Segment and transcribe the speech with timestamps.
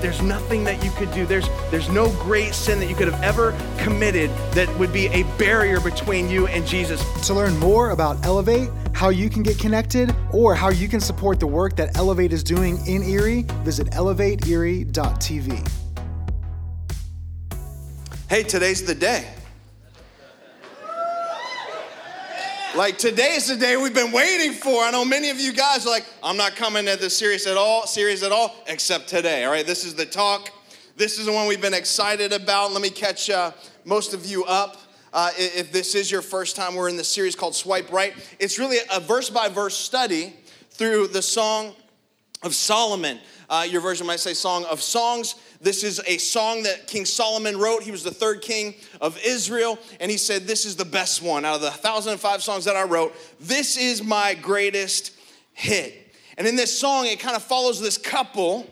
[0.00, 1.26] There's nothing that you could do.
[1.26, 5.22] There's, there's no great sin that you could have ever committed that would be a
[5.38, 7.02] barrier between you and Jesus.
[7.26, 11.40] To learn more about Elevate, how you can get connected, or how you can support
[11.40, 15.68] the work that Elevate is doing in Erie, visit elevateerie.tv.
[18.28, 19.35] Hey, today's the day.
[22.76, 24.82] Like today is the day we've been waiting for.
[24.82, 27.56] I know many of you guys are like, I'm not coming to this series at
[27.56, 29.44] all, series at all, except today.
[29.44, 30.50] All right, this is the talk.
[30.94, 32.72] This is the one we've been excited about.
[32.72, 33.52] Let me catch uh,
[33.86, 34.76] most of you up.
[35.10, 38.12] Uh, if this is your first time, we're in the series called Swipe Right.
[38.38, 40.34] It's really a verse by verse study
[40.68, 41.74] through the Song
[42.42, 43.20] of Solomon.
[43.48, 45.36] Uh, your version might say Song of Songs.
[45.60, 47.82] This is a song that King Solomon wrote.
[47.82, 51.44] He was the third king of Israel, and he said, This is the best one
[51.44, 53.14] out of the 1,005 songs that I wrote.
[53.40, 55.12] This is my greatest
[55.52, 56.14] hit.
[56.36, 58.66] And in this song, it kind of follows this couple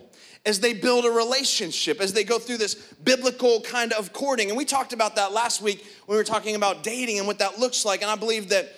[0.47, 4.49] as they build a relationship, as they go through this biblical kind of courting.
[4.49, 7.39] And we talked about that last week when we were talking about dating and what
[7.39, 8.03] that looks like.
[8.03, 8.71] And I believe that,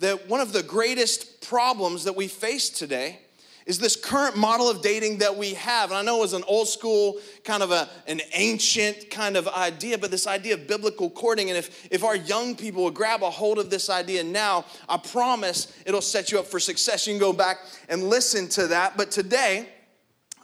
[0.00, 3.20] that one of the greatest problems that we face today
[3.66, 5.90] is this current model of dating that we have.
[5.90, 9.48] And I know it was an old school, kind of a, an ancient kind of
[9.48, 11.48] idea, but this idea of biblical courting.
[11.48, 14.98] And if, if our young people would grab a hold of this idea now, I
[14.98, 17.06] promise it'll set you up for success.
[17.06, 18.98] You can go back and listen to that.
[18.98, 19.68] But today,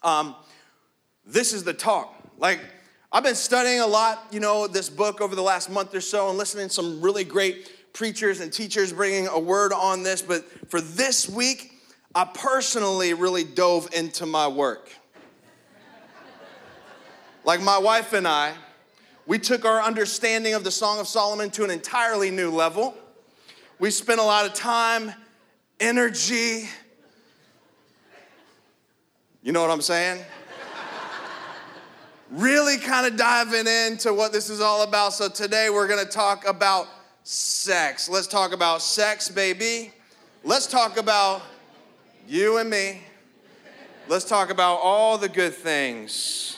[0.02, 0.34] um,
[1.26, 2.14] this is the talk.
[2.38, 2.60] Like,
[3.12, 6.30] I've been studying a lot, you know, this book over the last month or so
[6.30, 10.22] and listening to some really great preachers and teachers bringing a word on this.
[10.22, 11.79] But for this week,
[12.14, 14.90] I personally really dove into my work.
[17.44, 18.52] like my wife and I,
[19.26, 22.96] we took our understanding of the Song of Solomon to an entirely new level.
[23.78, 25.12] We spent a lot of time,
[25.78, 26.68] energy.
[29.42, 30.24] You know what I'm saying?
[32.30, 35.12] really kind of diving into what this is all about.
[35.12, 36.88] So today we're going to talk about
[37.22, 38.08] sex.
[38.08, 39.92] Let's talk about sex, baby.
[40.42, 41.42] Let's talk about
[42.30, 43.00] you and me.
[44.06, 46.56] Let's talk about all the good things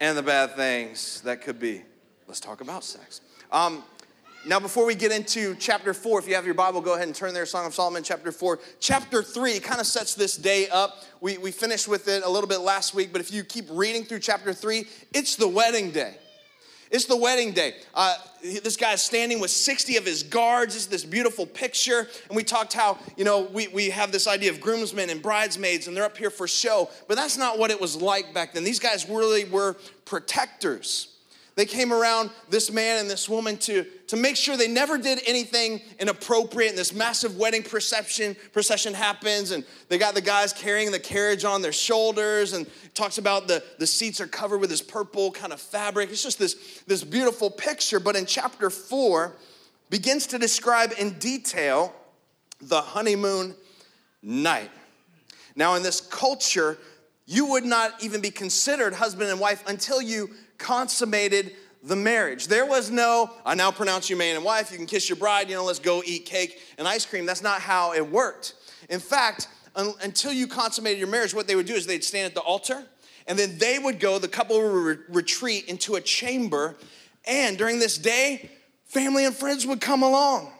[0.00, 1.82] and the bad things that could be.
[2.28, 3.20] Let's talk about sex.
[3.50, 3.82] Um,
[4.46, 7.16] now, before we get into chapter four, if you have your Bible, go ahead and
[7.16, 8.60] turn there, Song of Solomon, chapter four.
[8.78, 11.02] Chapter three kind of sets this day up.
[11.20, 14.04] We, we finished with it a little bit last week, but if you keep reading
[14.04, 16.16] through chapter three, it's the wedding day.
[16.94, 17.74] It's the wedding day.
[17.92, 20.76] Uh, this is standing with 60 of his guards.
[20.76, 22.06] It's this beautiful picture.
[22.28, 25.88] And we talked how, you know, we, we have this idea of groomsmen and bridesmaids,
[25.88, 26.88] and they're up here for show.
[27.08, 28.62] But that's not what it was like back then.
[28.62, 29.74] These guys really were
[30.04, 31.13] protectors.
[31.56, 35.20] They came around this man and this woman to, to make sure they never did
[35.24, 36.70] anything inappropriate.
[36.70, 41.44] And this massive wedding procession, procession happens, and they got the guys carrying the carriage
[41.44, 45.52] on their shoulders, and talks about the, the seats are covered with this purple kind
[45.52, 46.10] of fabric.
[46.10, 48.00] It's just this, this beautiful picture.
[48.00, 49.36] But in chapter four,
[49.90, 51.94] begins to describe in detail
[52.60, 53.54] the honeymoon
[54.22, 54.70] night.
[55.54, 56.78] Now, in this culture,
[57.26, 62.48] you would not even be considered husband and wife until you consummated the marriage.
[62.48, 65.50] There was no, I now pronounce you man and wife, you can kiss your bride,
[65.50, 67.26] you know, let's go eat cake and ice cream.
[67.26, 68.54] That's not how it worked.
[68.88, 72.26] In fact, un- until you consummated your marriage, what they would do is they'd stand
[72.26, 72.84] at the altar
[73.26, 76.76] and then they would go, the couple would re- retreat into a chamber.
[77.26, 78.50] And during this day,
[78.86, 80.52] family and friends would come along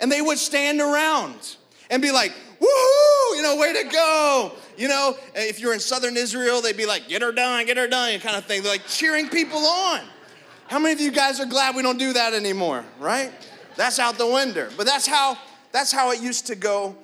[0.00, 1.56] and they would stand around
[1.90, 4.52] and be like, woohoo, you know, way to go.
[4.78, 7.88] You know, if you're in southern Israel, they'd be like, get her done, get her
[7.88, 8.62] done, kind of thing.
[8.62, 10.02] They're like cheering people on.
[10.68, 13.32] How many of you guys are glad we don't do that anymore, right?
[13.74, 14.68] That's out the window.
[14.76, 15.36] But that's how
[15.72, 16.96] that's how it used to go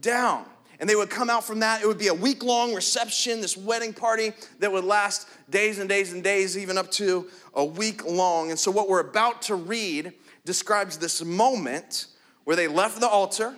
[0.00, 0.44] down.
[0.80, 1.82] And they would come out from that.
[1.82, 5.88] It would be a week long reception, this wedding party that would last days and
[5.88, 8.50] days and days, even up to a week long.
[8.50, 10.14] And so, what we're about to read
[10.44, 12.06] describes this moment
[12.42, 13.54] where they left the altar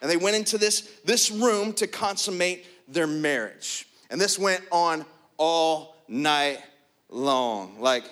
[0.00, 3.86] and they went into this, this room to consummate their marriage.
[4.10, 5.04] And this went on
[5.36, 6.58] all night
[7.08, 7.80] long.
[7.80, 8.04] Like,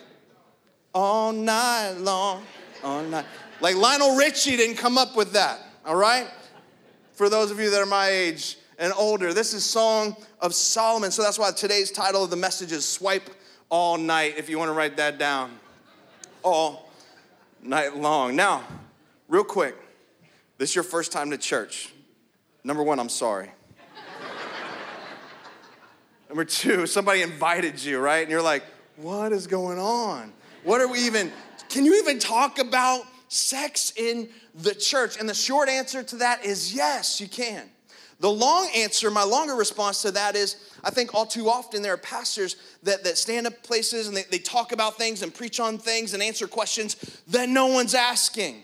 [0.95, 2.43] all night long,
[2.83, 3.25] all night.
[3.61, 6.27] Like Lionel Richie didn't come up with that, all right?
[7.13, 11.11] For those of you that are my age and older, this is Song of Solomon.
[11.11, 13.29] So that's why today's title of the message is Swipe
[13.69, 15.59] All Night, if you want to write that down.
[16.43, 16.91] all
[17.63, 18.35] night long.
[18.37, 18.65] Now,
[19.29, 19.77] real quick,
[20.59, 21.93] this is your first time to church.
[22.65, 23.51] Number one, I'm sorry.
[26.31, 28.21] Number two, somebody invited you, right?
[28.21, 28.63] And you're like,
[28.95, 30.33] what is going on?
[30.63, 31.33] What are we even,
[31.69, 35.19] can you even talk about sex in the church?
[35.19, 37.69] And the short answer to that is yes, you can.
[38.21, 41.95] The long answer, my longer response to that is I think all too often there
[41.95, 42.55] are pastors
[42.85, 46.15] that, that stand up places and they, they talk about things and preach on things
[46.15, 46.95] and answer questions
[47.27, 48.63] that no one's asking.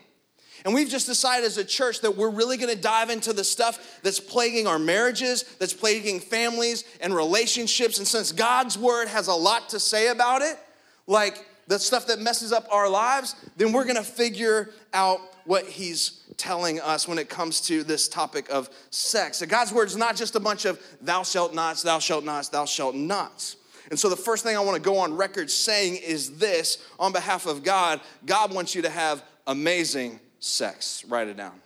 [0.66, 4.00] And we've just decided as a church that we're really gonna dive into the stuff
[4.02, 7.98] that's plaguing our marriages, that's plaguing families and relationships.
[7.98, 10.58] And since God's word has a lot to say about it,
[11.06, 16.24] like the stuff that messes up our lives, then we're gonna figure out what He's
[16.36, 19.36] telling us when it comes to this topic of sex.
[19.36, 22.48] So God's word is not just a bunch of thou shalt nots, thou shalt nots,
[22.48, 23.54] thou shalt nots.
[23.88, 27.46] And so the first thing I wanna go on record saying is this on behalf
[27.46, 31.04] of God God wants you to have amazing sex.
[31.08, 31.60] Write it down.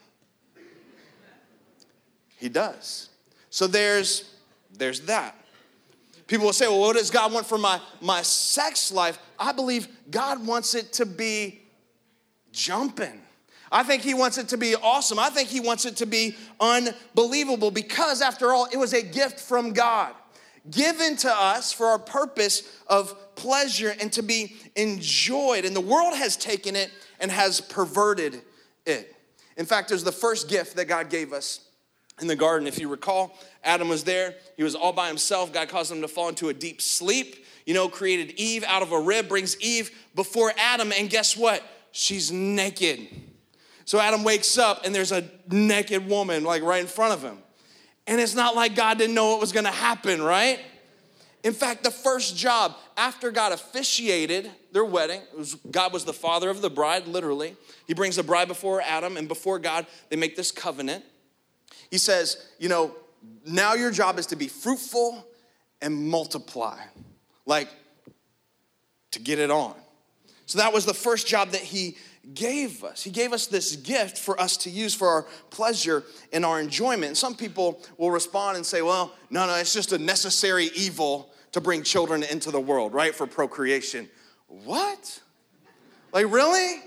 [2.36, 3.10] He does.
[3.50, 4.34] So there's
[4.72, 5.36] there's that.
[6.26, 9.18] People will say, well, what does God want for my, my sex life?
[9.36, 11.60] I believe God wants it to be
[12.52, 13.20] jumping.
[13.72, 15.18] I think He wants it to be awesome.
[15.18, 19.40] I think He wants it to be unbelievable because, after all, it was a gift
[19.40, 20.14] from God
[20.70, 25.64] given to us for our purpose of pleasure and to be enjoyed.
[25.64, 28.42] And the world has taken it and has perverted
[28.86, 29.14] it.
[29.56, 31.60] In fact, it was the first gift that God gave us
[32.20, 32.66] in the garden.
[32.66, 35.52] If you recall, Adam was there, he was all by himself.
[35.52, 37.44] God caused him to fall into a deep sleep.
[37.66, 41.62] You know, created Eve out of a rib, brings Eve before Adam, and guess what?
[41.92, 43.08] She's naked.
[43.84, 47.38] So Adam wakes up and there's a naked woman like right in front of him.
[48.06, 50.60] And it's not like God didn't know what was gonna happen, right?
[51.42, 56.50] In fact, the first job after God officiated their wedding, was, God was the father
[56.50, 57.56] of the bride, literally.
[57.86, 61.04] He brings the bride before Adam, and before God, they make this covenant.
[61.90, 62.94] He says, You know,
[63.46, 65.26] now your job is to be fruitful
[65.80, 66.78] and multiply,
[67.46, 67.68] like
[69.12, 69.74] to get it on.
[70.46, 71.96] So that was the first job that he
[72.34, 73.02] gave us.
[73.02, 77.06] He gave us this gift for us to use for our pleasure and our enjoyment.
[77.06, 81.30] And some people will respond and say, well, no, no, it's just a necessary evil
[81.52, 83.14] to bring children into the world, right?
[83.14, 84.08] For procreation.
[84.46, 85.20] What?
[86.12, 86.82] Like, really?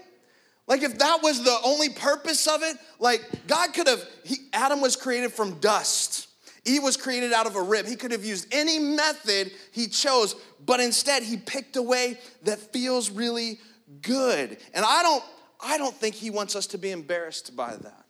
[0.68, 4.80] Like, if that was the only purpose of it, like, God could have, he, Adam
[4.80, 6.30] was created from dust.
[6.65, 7.85] Eve was created out of a rib.
[7.85, 10.35] He could have used any method he chose,
[10.65, 13.59] but instead he picked a way that feels really
[14.01, 14.57] good.
[14.74, 15.24] And I don't
[15.66, 18.06] I don't think he wants us to be embarrassed by that.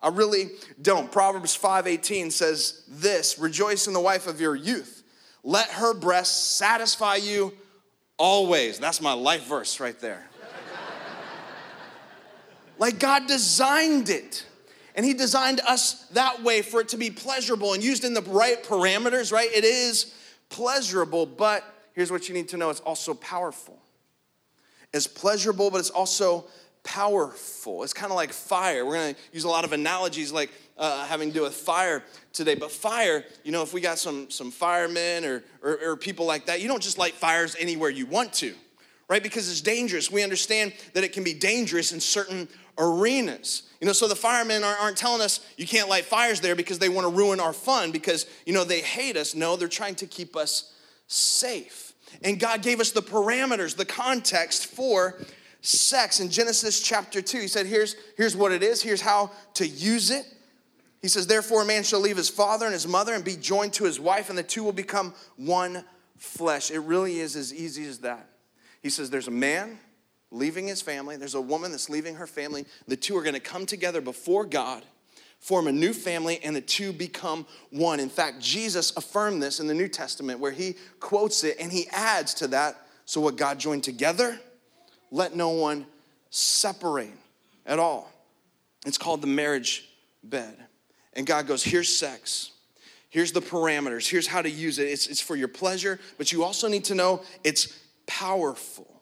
[0.00, 0.50] I really
[0.80, 1.10] don't.
[1.10, 5.02] Proverbs 5:18 says this, rejoice in the wife of your youth.
[5.42, 7.52] Let her breasts satisfy you
[8.16, 8.78] always.
[8.78, 10.24] That's my life verse right there.
[12.78, 14.46] like God designed it.
[14.94, 18.22] And he designed us that way for it to be pleasurable and used in the
[18.22, 19.48] right parameters, right?
[19.54, 20.12] It is
[20.48, 21.62] pleasurable, but
[21.92, 23.80] here's what you need to know it's also powerful.
[24.92, 26.46] It's pleasurable, but it's also
[26.82, 27.82] powerful.
[27.82, 28.84] It's kind of like fire.
[28.86, 32.02] We're going to use a lot of analogies like uh, having to do with fire
[32.32, 32.54] today.
[32.54, 36.46] But fire, you know, if we got some, some firemen or, or, or people like
[36.46, 38.54] that, you don't just light fires anywhere you want to,
[39.08, 39.22] right?
[39.22, 40.10] Because it's dangerous.
[40.10, 42.48] We understand that it can be dangerous in certain
[42.78, 43.64] arenas.
[43.80, 46.88] You know, so the firemen aren't telling us you can't light fires there because they
[46.88, 49.34] want to ruin our fun because, you know, they hate us.
[49.34, 50.72] No, they're trying to keep us
[51.06, 51.87] safe.
[52.22, 55.18] And God gave us the parameters, the context for
[55.60, 56.20] sex.
[56.20, 60.10] In Genesis chapter 2, He said, here's, here's what it is, here's how to use
[60.10, 60.24] it.
[61.00, 63.72] He says, Therefore, a man shall leave his father and his mother and be joined
[63.74, 65.84] to his wife, and the two will become one
[66.16, 66.70] flesh.
[66.70, 68.28] It really is as easy as that.
[68.82, 69.78] He says, There's a man
[70.30, 72.66] leaving his family, there's a woman that's leaving her family.
[72.86, 74.84] The two are going to come together before God
[75.40, 78.00] form a new family, and the two become one.
[78.00, 81.88] In fact, Jesus affirmed this in the New Testament where he quotes it and he
[81.90, 82.76] adds to that
[83.08, 84.38] so, what God joined together,
[85.10, 85.86] let no one
[86.28, 87.14] separate
[87.64, 88.12] at all.
[88.84, 89.88] It's called the marriage
[90.22, 90.54] bed.
[91.14, 92.50] And God goes, here's sex.
[93.08, 94.06] Here's the parameters.
[94.06, 94.88] Here's how to use it.
[94.88, 99.00] It's, it's for your pleasure, but you also need to know it's powerful.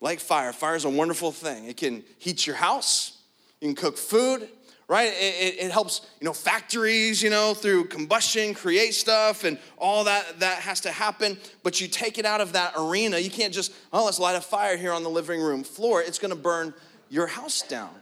[0.00, 0.54] Like fire.
[0.54, 1.66] Fire is a wonderful thing.
[1.66, 3.18] It can heat your house,
[3.60, 4.48] you can cook food,
[4.88, 5.12] right?
[5.12, 10.40] It, it, helps, you know, factories, you know, through combustion, create stuff and all that
[10.40, 11.36] that has to happen.
[11.62, 13.18] But you take it out of that arena.
[13.18, 16.02] You can't just, oh, let's light a fire here on the living room floor.
[16.02, 16.72] It's going to burn
[17.10, 17.94] your house down.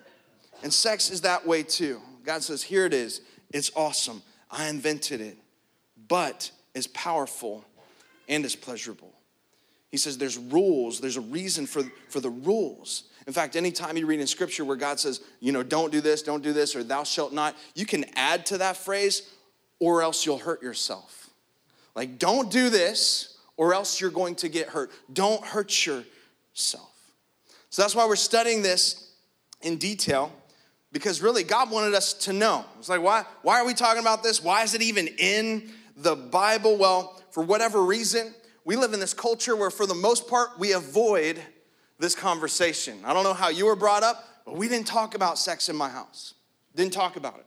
[0.62, 2.00] And sex is that way too.
[2.24, 3.20] God says, here it is.
[3.52, 4.22] It's awesome.
[4.50, 5.36] I invented it,
[6.08, 7.64] but it's powerful
[8.28, 9.12] and it's pleasurable.
[9.90, 13.04] He says there's rules, there's a reason for, for the rules.
[13.26, 16.22] In fact, anytime you read in scripture where God says, you know, don't do this,
[16.22, 19.28] don't do this, or thou shalt not, you can add to that phrase,
[19.80, 21.30] or else you'll hurt yourself.
[21.94, 24.90] Like, don't do this, or else you're going to get hurt.
[25.12, 26.92] Don't hurt yourself.
[27.70, 29.10] So that's why we're studying this
[29.60, 30.32] in detail,
[30.92, 32.64] because really God wanted us to know.
[32.78, 34.42] It's like, why, why are we talking about this?
[34.42, 36.76] Why is it even in the Bible?
[36.76, 40.72] Well, for whatever reason, we live in this culture where, for the most part, we
[40.72, 41.42] avoid
[41.98, 42.98] this conversation.
[43.04, 45.76] I don't know how you were brought up, but we didn't talk about sex in
[45.76, 46.34] my house.
[46.74, 47.46] Didn't talk about it.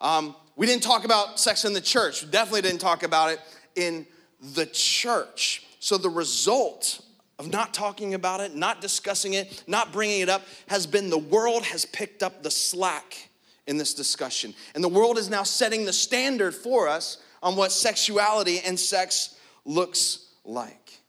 [0.00, 2.30] Um, we didn't talk about sex in the church.
[2.30, 3.40] Definitely didn't talk about it
[3.76, 4.06] in
[4.54, 5.64] the church.
[5.78, 7.00] So the result
[7.38, 11.18] of not talking about it, not discussing it, not bringing it up has been the
[11.18, 13.28] world has picked up the slack
[13.66, 14.54] in this discussion.
[14.74, 19.38] And the world is now setting the standard for us on what sexuality and sex
[19.64, 21.00] looks like.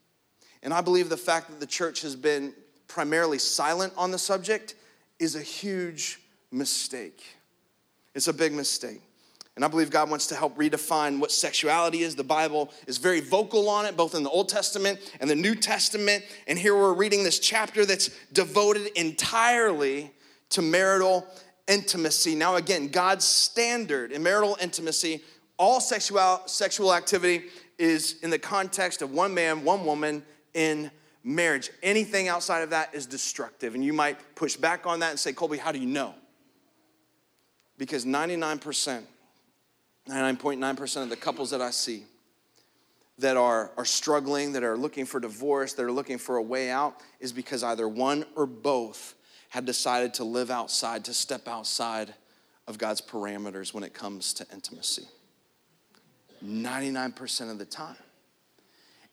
[0.63, 2.53] And I believe the fact that the church has been
[2.95, 4.73] primarily silent on the subject
[5.19, 6.17] is a huge
[6.49, 7.25] mistake.
[8.13, 9.01] It's a big mistake.
[9.57, 12.15] And I believe God wants to help redefine what sexuality is.
[12.15, 15.55] The Bible is very vocal on it, both in the Old Testament and the New
[15.55, 16.23] Testament.
[16.47, 20.13] And here we're reading this chapter that's devoted entirely
[20.51, 21.27] to marital
[21.67, 22.33] intimacy.
[22.33, 25.21] Now, again, God's standard in marital intimacy,
[25.57, 27.47] all sexual, sexual activity
[27.77, 30.23] is in the context of one man, one woman
[30.53, 30.89] in
[31.25, 31.71] marriage.
[31.83, 33.75] Anything outside of that is destructive.
[33.75, 36.13] And you might push back on that and say, Colby, how do you know?
[37.77, 39.03] Because 99%,
[40.07, 42.03] 99.9% of the couples that I see
[43.17, 46.69] that are, are struggling, that are looking for divorce, that are looking for a way
[46.69, 49.15] out, is because either one or both
[49.49, 52.13] had decided to live outside, to step outside
[52.67, 55.07] of God's parameters when it comes to intimacy.
[56.43, 57.95] 99% of the time.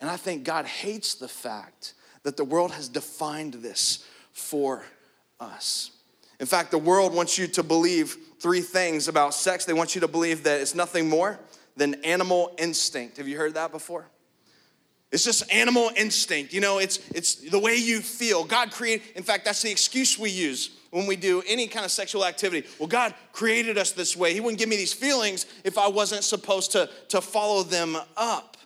[0.01, 4.85] And I think God hates the fact that the world has defined this for
[5.41, 5.91] us.
[6.41, 9.65] In fact, the world wants you to believe three things about sex.
[9.65, 11.39] They want you to believe that it's nothing more
[11.77, 13.17] than animal instinct.
[13.19, 14.07] Have you heard that before?
[15.13, 16.55] It's just animal instinct.
[16.55, 18.45] You know, it's it's the way you feel.
[18.45, 21.91] God created, in fact, that's the excuse we use when we do any kind of
[21.91, 22.67] sexual activity.
[22.79, 24.33] Well, God created us this way.
[24.33, 28.57] He wouldn't give me these feelings if I wasn't supposed to, to follow them up.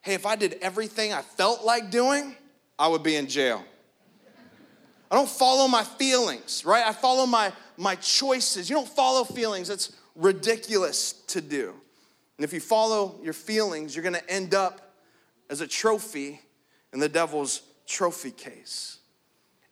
[0.00, 2.34] Hey, if I did everything I felt like doing,
[2.78, 3.64] I would be in jail.
[5.10, 6.84] I don't follow my feelings, right?
[6.84, 8.68] I follow my, my choices.
[8.68, 11.74] You don't follow feelings, it's ridiculous to do.
[12.36, 14.94] And if you follow your feelings, you're gonna end up
[15.50, 16.40] as a trophy
[16.92, 18.98] in the devil's trophy case.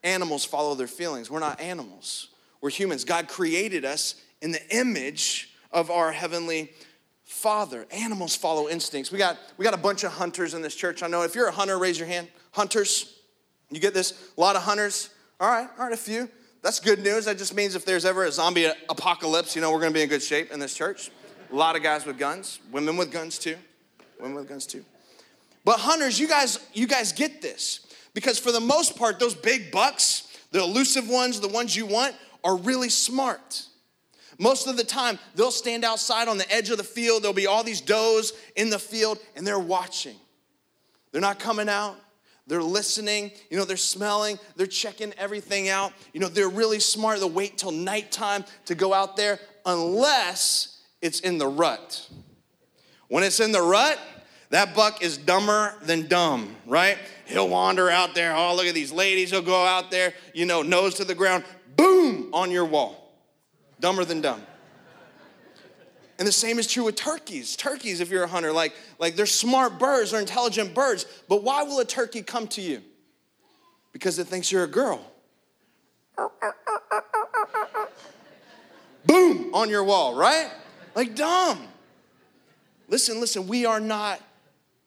[0.02, 1.30] Animals follow their feelings.
[1.30, 2.28] We're not animals,
[2.60, 3.04] we're humans.
[3.04, 6.72] God created us in the image of our heavenly
[7.26, 7.86] Father.
[7.90, 9.12] Animals follow instincts.
[9.12, 11.02] We got, we got a bunch of hunters in this church.
[11.02, 12.28] I know if you're a hunter, raise your hand.
[12.52, 13.18] Hunters,
[13.70, 14.30] you get this?
[14.38, 15.10] A lot of hunters.
[15.38, 16.30] All right, all right, a few.
[16.62, 17.26] That's good news.
[17.26, 20.08] That just means if there's ever a zombie apocalypse, you know, we're gonna be in
[20.08, 21.10] good shape in this church.
[21.52, 23.56] A lot of guys with guns, women with guns too.
[24.20, 24.84] Women with guns too.
[25.64, 27.86] But hunters, you guys, you guys get this.
[28.14, 32.14] Because for the most part, those big bucks, the elusive ones, the ones you want,
[32.42, 33.64] are really smart.
[34.38, 37.22] Most of the time, they'll stand outside on the edge of the field.
[37.22, 40.16] There'll be all these does in the field, and they're watching.
[41.12, 41.96] They're not coming out.
[42.48, 45.92] They're listening, you know, they're smelling, they're checking everything out.
[46.12, 47.18] You know, they're really smart.
[47.18, 52.08] They'll wait till nighttime to go out there unless it's in the rut.
[53.08, 53.98] When it's in the rut,
[54.50, 56.98] that buck is dumber than dumb, right?
[57.26, 58.34] He'll wander out there.
[58.36, 59.30] Oh, look at these ladies.
[59.30, 61.42] He'll go out there, you know, nose to the ground,
[61.76, 63.05] boom, on your wall.
[63.80, 64.42] Dumber than dumb.
[66.18, 67.56] And the same is true with turkeys.
[67.56, 71.04] Turkeys, if you're a hunter, like, like they're smart birds, they're intelligent birds.
[71.28, 72.82] But why will a turkey come to you?
[73.92, 75.12] Because it thinks you're a girl.
[79.04, 80.50] Boom, on your wall, right?
[80.94, 81.68] Like dumb.
[82.88, 84.20] Listen, listen, we are not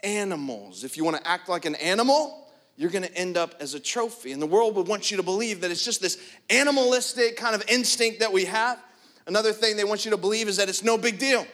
[0.03, 0.83] animals.
[0.83, 2.48] If you want to act like an animal,
[2.79, 4.31] you're going to end up as a trophy.
[4.31, 6.17] And the world would want you to believe that it's just this
[6.49, 8.79] animalistic kind of instinct that we have.
[9.27, 11.45] Another thing they want you to believe is that it's no big deal.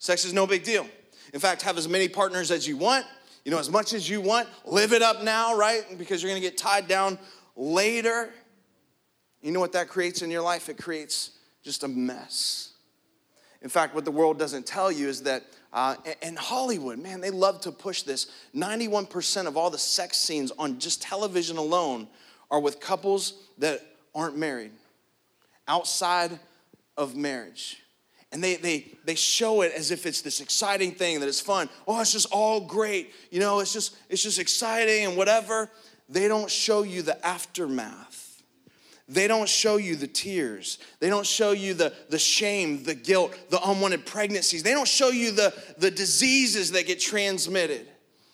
[0.00, 0.88] Sex is no big deal.
[1.32, 3.06] In fact, have as many partners as you want,
[3.44, 4.48] you know, as much as you want.
[4.64, 5.84] Live it up now, right?
[5.96, 7.16] Because you're going to get tied down
[7.54, 8.28] later.
[9.40, 10.68] You know what that creates in your life?
[10.68, 11.30] It creates
[11.62, 12.72] just a mess.
[13.60, 17.30] In fact, what the world doesn't tell you is that uh, and Hollywood, man, they
[17.30, 18.26] love to push this.
[18.54, 22.08] 91% of all the sex scenes on just television alone
[22.50, 23.80] are with couples that
[24.14, 24.72] aren't married
[25.66, 26.38] outside
[26.96, 27.82] of marriage.
[28.32, 31.68] and they, they, they show it as if it's this exciting thing that is fun
[31.86, 35.70] oh it's just all great you know it's just it's just exciting and whatever
[36.08, 38.21] they don't show you the aftermath
[39.12, 40.78] they don't show you the tears.
[41.00, 44.62] They don't show you the, the shame the guilt the unwanted pregnancies.
[44.62, 47.86] They don't show you the, the diseases that get transmitted.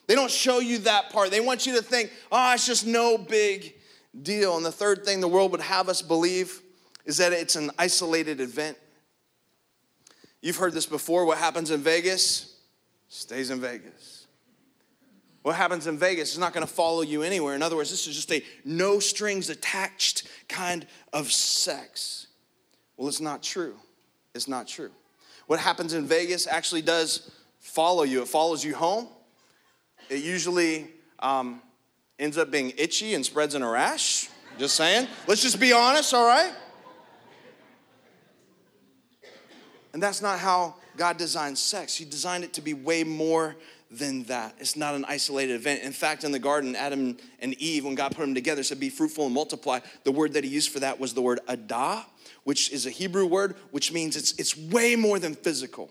[0.06, 1.30] They don't show you that part.
[1.30, 3.74] They want you to think oh it's just no big
[4.22, 4.56] deal.
[4.56, 6.60] And the third thing the world would have us believe
[7.04, 8.76] is that it's an isolated event.
[10.40, 11.24] You've heard this before.
[11.24, 12.56] What happens in Vegas
[13.08, 14.17] stays in Vegas.
[15.48, 17.54] What happens in Vegas is not going to follow you anywhere.
[17.54, 22.26] In other words, this is just a no strings attached kind of sex.
[22.98, 23.76] Well, it's not true.
[24.34, 24.90] It's not true.
[25.46, 29.08] What happens in Vegas actually does follow you, it follows you home.
[30.10, 30.88] It usually
[31.18, 31.62] um,
[32.18, 34.28] ends up being itchy and spreads in a rash.
[34.58, 35.08] Just saying.
[35.26, 36.52] Let's just be honest, all right?
[39.94, 41.94] And that's not how God designed sex.
[41.94, 43.56] He designed it to be way more
[43.90, 44.54] than that.
[44.58, 45.82] It's not an isolated event.
[45.82, 48.90] In fact, in the garden, Adam and Eve, when God put them together, said, Be
[48.90, 49.80] fruitful and multiply.
[50.04, 52.04] The word that he used for that was the word adah,
[52.44, 55.90] which is a Hebrew word, which means it's, it's way more than physical.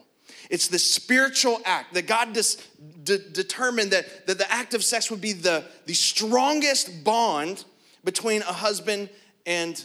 [0.49, 2.57] It's the spiritual act that God dis,
[3.03, 7.65] de, determined that, that the act of sex would be the, the strongest bond
[8.03, 9.09] between a husband
[9.45, 9.83] and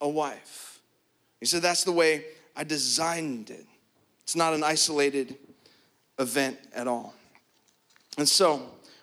[0.00, 0.80] a wife.
[1.40, 3.66] He said, That's the way I designed it.
[4.22, 5.36] It's not an isolated
[6.18, 7.14] event at all.
[8.16, 8.62] And so,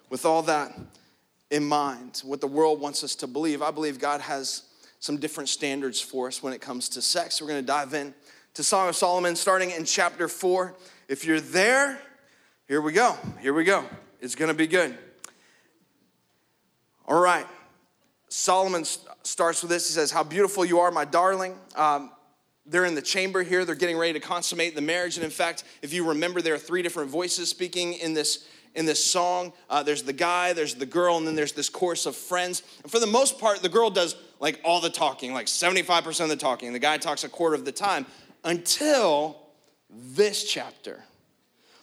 [0.09, 0.77] with all that
[1.49, 4.63] in mind, what the world wants us to believe, I believe God has
[4.99, 7.41] some different standards for us when it comes to sex.
[7.41, 8.13] We're going to dive in
[8.53, 10.75] to Song of Solomon starting in chapter 4.
[11.07, 11.99] If you're there,
[12.67, 13.17] here we go.
[13.39, 13.83] Here we go.
[14.21, 14.97] It's going to be good.
[17.05, 17.47] All right.
[18.29, 18.85] Solomon
[19.23, 19.87] starts with this.
[19.87, 21.57] He says, How beautiful you are, my darling.
[21.75, 22.11] Um,
[22.65, 23.65] they're in the chamber here.
[23.65, 25.17] They're getting ready to consummate the marriage.
[25.17, 28.85] And in fact, if you remember, there are three different voices speaking in this in
[28.85, 29.53] this song.
[29.69, 32.63] Uh, there's the guy, there's the girl, and then there's this chorus of friends.
[32.83, 36.29] And for the most part, the girl does like all the talking, like 75% of
[36.29, 36.73] the talking.
[36.73, 38.05] The guy talks a quarter of the time
[38.43, 39.37] until
[39.89, 41.03] this chapter.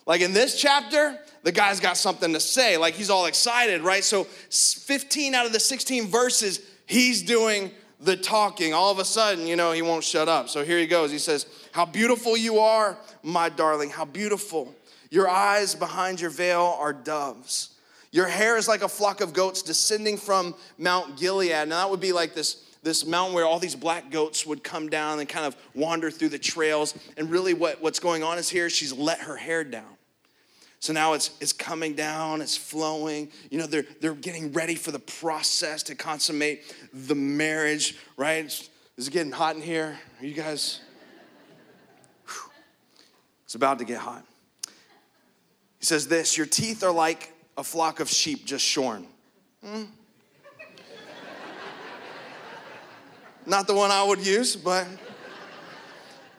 [0.07, 2.79] Like in this chapter, the guy's got something to say.
[2.79, 4.03] Like he's all excited, right?
[4.03, 9.47] So 15 out of the 16 verses, he's doing the talking, all of a sudden,
[9.47, 10.49] you know, he won't shut up.
[10.49, 11.11] So here he goes.
[11.11, 14.75] He says, How beautiful you are, my darling, how beautiful.
[15.11, 17.71] Your eyes behind your veil are doves.
[18.11, 21.69] Your hair is like a flock of goats descending from Mount Gilead.
[21.69, 24.89] Now, that would be like this, this mountain where all these black goats would come
[24.89, 26.99] down and kind of wander through the trails.
[27.17, 29.99] And really, what, what's going on is here, she's let her hair down.
[30.81, 33.31] So now it's, it's coming down, it's flowing.
[33.51, 38.47] You know, they're, they're getting ready for the process to consummate the marriage, right?
[38.97, 39.99] Is it getting hot in here?
[40.21, 40.81] Are you guys?
[42.27, 42.51] Whew.
[43.45, 44.25] It's about to get hot.
[45.79, 49.07] He says this Your teeth are like a flock of sheep just shorn.
[49.65, 49.85] Hmm?
[53.47, 54.87] Not the one I would use, but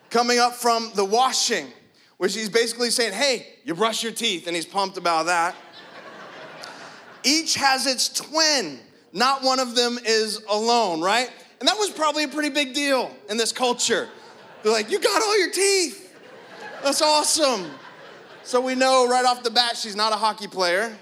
[0.10, 1.68] coming up from the washing
[2.20, 5.56] which he's basically saying, hey, you brush your teeth, and he's pumped about that.
[7.24, 8.78] Each has its twin,
[9.14, 11.32] not one of them is alone, right?
[11.62, 14.10] And that was probably a pretty big deal in this culture.
[14.62, 16.14] They're like, you got all your teeth.
[16.84, 17.72] That's awesome.
[18.44, 20.96] So we know right off the bat she's not a hockey player.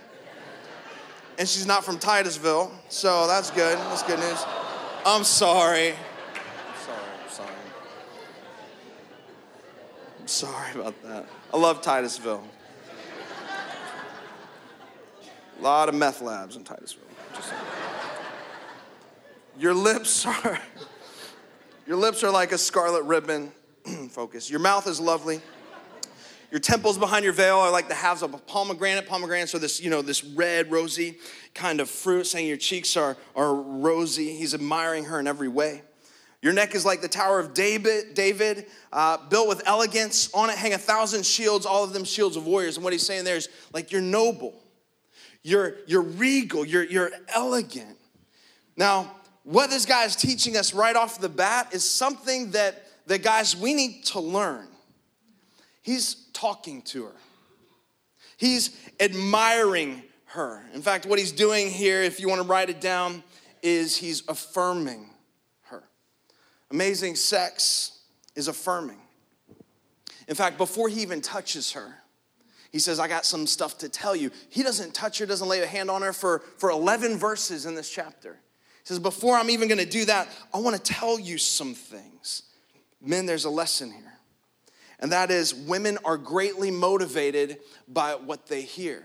[1.39, 2.71] And she's not from Titusville.
[2.89, 3.78] So that's good.
[3.78, 4.43] That's good news.
[5.06, 5.89] I'm sorry.
[5.89, 5.97] I'm
[6.86, 7.52] sorry I'm sorry.
[10.19, 11.26] I'm sorry about that.
[11.54, 12.43] I love Titusville.
[15.60, 17.04] A lot of meth labs in Titusville.
[19.60, 20.60] Your lips are
[21.88, 23.52] your lips are like a scarlet ribbon.
[24.10, 24.50] Focus.
[24.50, 25.41] Your mouth is lovely.
[26.49, 29.05] Your temples behind your veil are like the halves of a pomegranate.
[29.05, 31.17] Pomegranates are this, you know, this red, rosy
[31.53, 34.38] kind of fruit, saying your cheeks are, are rosy.
[34.38, 35.81] He's admiring her in every way.
[36.41, 40.31] Your neck is like the Tower of David, David uh, built with elegance.
[40.33, 42.77] On it hang a thousand shields, all of them shields of warriors.
[42.77, 44.53] And what he's saying there is like you're noble,
[45.43, 47.97] you're, you're regal, you're, you're elegant.
[48.77, 49.12] Now,
[49.43, 53.55] what this guy is teaching us right off the bat is something that, that guys,
[53.55, 54.67] we need to learn.
[55.88, 57.15] He's talking to her,
[58.36, 60.62] he's admiring her.
[60.73, 63.23] In fact, what he's doing here, if you want to write it down,
[63.63, 65.10] is he's affirming
[65.62, 65.86] her.
[66.71, 68.02] Amazing sex
[68.36, 68.97] is affirming.
[70.28, 71.95] In fact, before he even touches her,
[72.69, 74.30] he says, I got some stuff to tell you.
[74.50, 77.76] He doesn't touch her, doesn't lay a hand on her for, for 11 verses in
[77.76, 78.34] this chapter.
[78.34, 82.41] He says, Before I'm even gonna do that, I wanna tell you some things.
[83.02, 84.16] Men, there's a lesson here.
[84.99, 89.03] And that is women are greatly motivated by what they hear.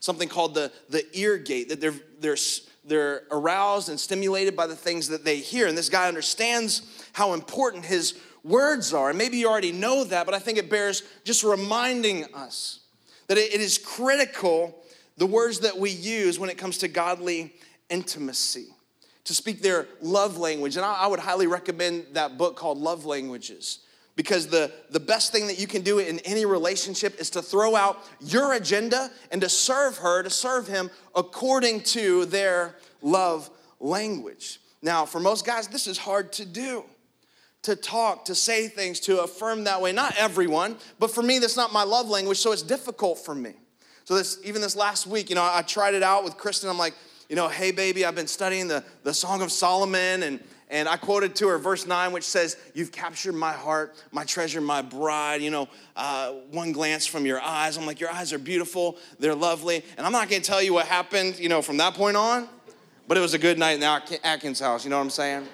[0.00, 2.36] Something called the, the ear gate, that they're, they're,
[2.84, 5.66] they're aroused and stimulated by the things that they hear.
[5.66, 9.10] And this guy understands how important his words are.
[9.10, 12.80] And maybe you already know that, but I think it bears just reminding us
[13.28, 14.78] that it, it is critical
[15.18, 17.54] the words that we use when it comes to godly
[17.90, 18.66] intimacy
[19.24, 20.76] to speak their love language.
[20.76, 23.80] And I, I would highly recommend that book called Love Languages
[24.14, 27.74] because the, the best thing that you can do in any relationship is to throw
[27.74, 33.48] out your agenda and to serve her, to serve him according to their love
[33.80, 34.60] language.
[34.82, 36.84] Now, for most guys, this is hard to do.
[37.62, 39.92] To talk, to say things, to affirm that way.
[39.92, 43.52] Not everyone, but for me, that's not my love language, so it's difficult for me.
[44.04, 46.68] So this even this last week, you know, I tried it out with Kristen.
[46.68, 46.94] I'm like,
[47.28, 50.40] you know, hey baby, I've been studying the, the Song of Solomon and
[50.72, 54.62] and I quoted to her verse 9, which says, You've captured my heart, my treasure,
[54.62, 55.42] my bride.
[55.42, 57.76] You know, uh, one glance from your eyes.
[57.76, 59.84] I'm like, Your eyes are beautiful, they're lovely.
[59.98, 62.48] And I'm not gonna tell you what happened, you know, from that point on,
[63.06, 64.82] but it was a good night in the Atkins house.
[64.82, 65.46] You know what I'm saying?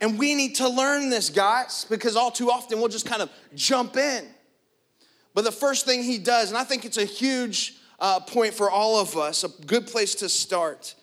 [0.00, 3.30] And we need to learn this, guys, because all too often we'll just kind of
[3.56, 4.24] jump in.
[5.34, 8.70] But the first thing he does, and I think it's a huge uh, point for
[8.70, 10.94] all of us, a good place to start,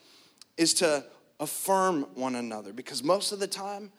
[0.56, 1.04] is to
[1.43, 3.91] affirm one another because most of the time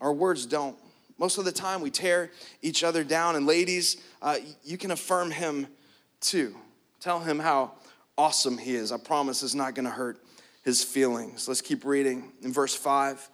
[0.00, 0.76] our words don't.
[1.18, 2.30] Most of the time we tear
[2.62, 3.34] each other down.
[3.36, 5.66] And ladies, uh, you can affirm him
[6.20, 6.54] too.
[7.00, 7.72] Tell him how
[8.16, 8.92] awesome he is.
[8.92, 10.18] I promise it's not gonna hurt
[10.64, 11.48] his feelings.
[11.48, 12.32] Let's keep reading.
[12.42, 13.28] In verse 5,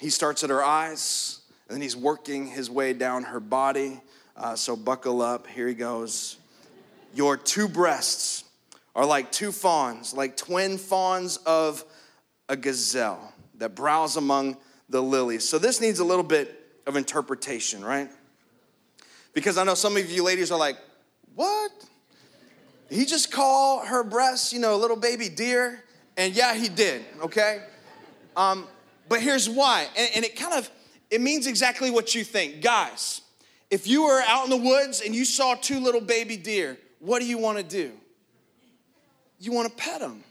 [0.00, 4.00] he starts at her eyes and then he's working his way down her body.
[4.36, 5.46] Uh, so buckle up.
[5.46, 6.36] Here he goes.
[7.14, 8.44] Your two breasts
[8.94, 11.84] are like two fawns, like twin fawns of
[12.52, 14.58] a gazelle that browse among
[14.90, 15.48] the lilies.
[15.48, 18.10] So this needs a little bit of interpretation, right?
[19.32, 20.76] Because I know some of you ladies are like,
[21.34, 21.72] what?
[22.90, 25.82] He just called her breasts, you know, a little baby deer?
[26.18, 27.62] And yeah, he did, okay?
[28.36, 28.66] Um,
[29.08, 29.86] but here's why.
[29.96, 30.70] And, and it kind of,
[31.10, 32.60] it means exactly what you think.
[32.60, 33.22] Guys,
[33.70, 37.20] if you were out in the woods and you saw two little baby deer, what
[37.20, 37.92] do you want to do?
[39.40, 40.22] You want to pet them.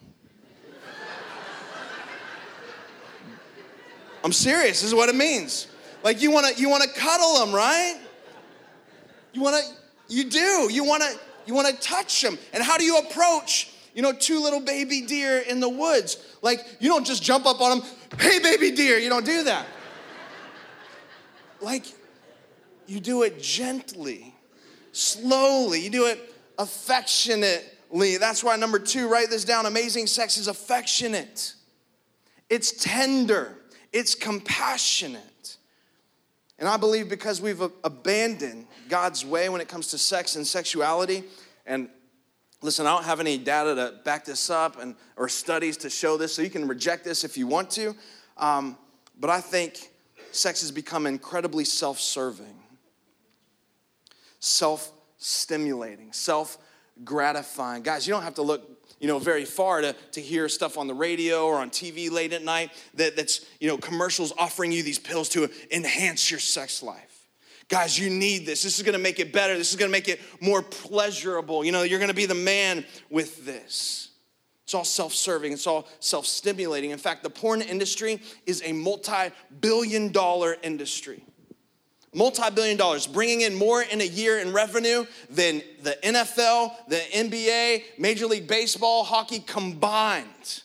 [4.24, 4.82] I'm serious.
[4.82, 5.68] This is what it means.
[6.04, 8.00] Like you want to you want to cuddle them, right?
[9.34, 10.70] You want to you do.
[10.72, 12.38] You want to you want to touch them.
[12.54, 16.18] And how do you approach, you know, two little baby deer in the woods?
[16.42, 19.66] Like you don't just jump up on them, "Hey baby deer." You don't do that.
[21.60, 21.86] Like
[22.88, 24.34] you do it gently,
[24.92, 25.82] slowly.
[25.82, 28.18] You do it affectionately.
[28.18, 29.66] That's why number 2, write this down.
[29.66, 31.54] Amazing sex is affectionate.
[32.50, 33.56] It's tender
[33.92, 35.58] it's compassionate.
[36.60, 41.24] And I believe because we've abandoned God's way when it comes to sex and sexuality,
[41.66, 41.90] and
[42.62, 46.18] listen, I don't have any data to back this up and or studies to show
[46.18, 47.96] this, so you can reject this if you want to.
[48.38, 48.78] Um,
[49.20, 49.92] but I think
[50.32, 52.60] sex has become incredibly self-serving,
[54.40, 57.84] self-stimulating, self-gratifying.
[57.84, 60.88] Guys, you don't have to look you know, very far to, to hear stuff on
[60.88, 64.84] the radio or on TV late at night that, that's, you know, commercials offering you
[64.84, 67.28] these pills to enhance your sex life.
[67.68, 68.64] Guys, you need this.
[68.64, 69.58] This is gonna make it better.
[69.58, 71.64] This is gonna make it more pleasurable.
[71.64, 74.10] You know, you're gonna be the man with this.
[74.66, 76.92] It's all self serving, it's all self stimulating.
[76.92, 81.24] In fact, the porn industry is a multi billion dollar industry
[82.14, 87.84] multi-billion dollars, bringing in more in a year in revenue than the NFL, the NBA,
[87.98, 90.64] Major League Baseball, hockey combined.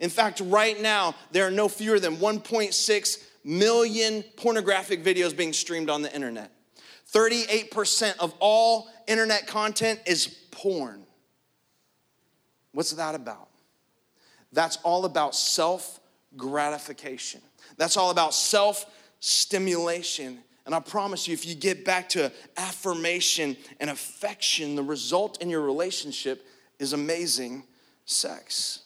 [0.00, 5.88] In fact, right now, there are no fewer than 1.6 million pornographic videos being streamed
[5.88, 6.52] on the internet.
[7.12, 11.04] 38% of all internet content is porn.
[12.72, 13.48] What's that about?
[14.52, 16.00] That's all about self
[16.36, 17.40] gratification.
[17.76, 18.84] That's all about self
[19.20, 20.38] stimulation.
[20.66, 25.48] And I promise you, if you get back to affirmation and affection, the result in
[25.48, 26.44] your relationship
[26.80, 27.62] is amazing
[28.04, 28.80] sex.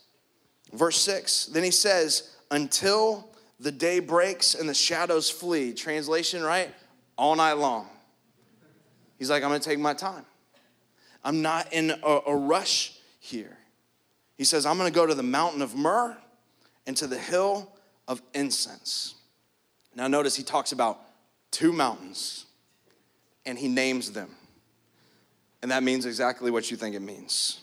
[0.72, 5.72] Verse 6, then he says, until the day breaks and the shadows flee.
[5.72, 6.72] Translation, right?
[7.16, 7.88] All night long.
[9.18, 10.24] He's like, I'm gonna take my time.
[11.22, 13.58] I'm not in a, a rush here.
[14.38, 16.16] He says, I'm gonna go to the mountain of myrrh
[16.86, 17.70] and to the hill
[18.08, 19.14] of incense.
[19.94, 21.00] Now, notice he talks about
[21.50, 22.46] two mountains,
[23.46, 24.30] and he names them.
[25.62, 27.60] And that means exactly what you think it means.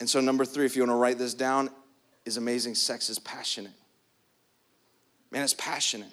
[0.00, 1.70] And so, number three, if you want to write this down,
[2.24, 3.72] is amazing sex is passionate.
[5.30, 6.12] Man, it's passionate.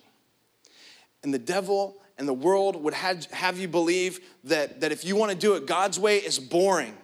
[1.23, 5.31] And the devil and the world would have, you believe that, that if you want
[5.31, 6.95] to do it God's way, it's boring,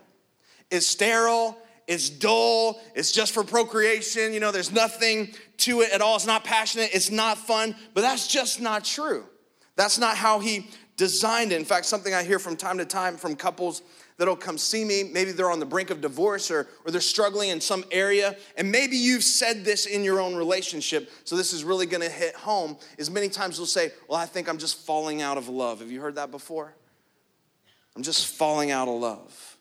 [0.69, 4.33] it's sterile, it's dull, it's just for procreation.
[4.33, 6.17] You know, there's nothing to it at all.
[6.17, 9.23] It's not passionate, it's not fun, but that's just not true.
[9.75, 11.55] That's not how He designed it.
[11.55, 13.83] In fact, something I hear from time to time from couples
[14.17, 15.03] that'll come see me.
[15.03, 18.35] Maybe they're on the brink of divorce or, or they're struggling in some area.
[18.57, 21.11] And maybe you've said this in your own relationship.
[21.23, 22.77] So this is really gonna hit home.
[22.97, 25.79] Is many times they'll say, Well, I think I'm just falling out of love.
[25.79, 26.73] Have you heard that before?
[27.95, 29.56] I'm just falling out of love.